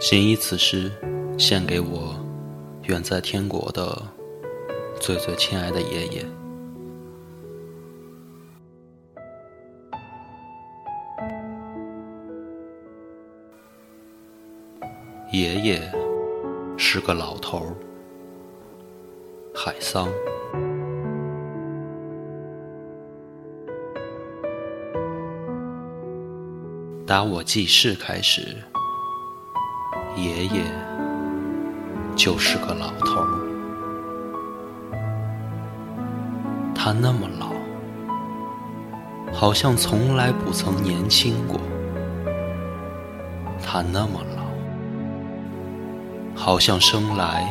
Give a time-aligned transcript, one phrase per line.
[0.00, 0.90] 谨以此诗
[1.38, 2.16] 献给我
[2.84, 4.02] 远在天国的
[4.98, 6.26] 最最亲爱的爷爷。
[15.30, 15.92] 爷爷
[16.76, 17.76] 是个老头儿，
[19.54, 20.08] 海桑。
[27.06, 28.56] 打我记事开始，
[30.22, 30.64] 爷爷
[32.14, 33.28] 就是个老头儿。
[36.74, 37.52] 他那么老，
[39.32, 41.58] 好像从来不曾年轻过。
[43.62, 44.42] 他那么老，
[46.34, 47.46] 好像生来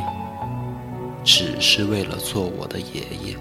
[1.23, 3.35] 只是为了做我的爷爷。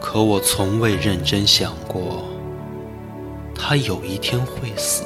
[0.00, 2.24] 可我从未认真想过，
[3.58, 5.04] 他有一天会死。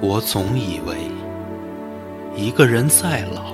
[0.00, 0.96] 我总以为，
[2.34, 3.52] 一个人再老，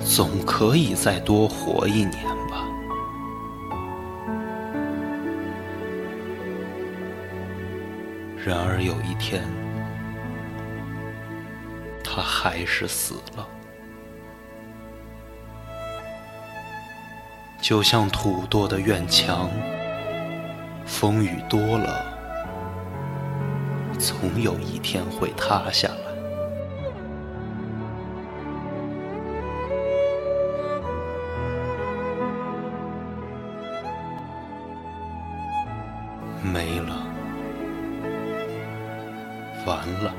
[0.00, 2.66] 总可以再多活一年吧。
[8.44, 9.42] 然而有一天，
[12.02, 13.46] 他还是死了。
[17.64, 19.48] 就像土垛的院墙，
[20.84, 22.04] 风雨多了，
[23.98, 25.94] 总有一天会塌下来。
[36.42, 36.94] 没了，
[39.64, 40.12] 完了。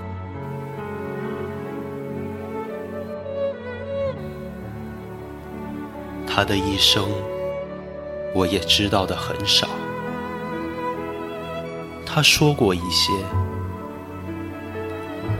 [6.25, 7.07] 他的一生。
[8.35, 9.65] 我也知道的很少。
[12.05, 13.13] 他说过一些，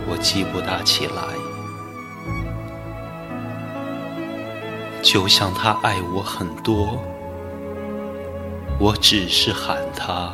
[0.07, 1.21] 我记不大起来。
[5.01, 6.97] 就像他爱我很多，
[8.79, 10.31] 我只是喊他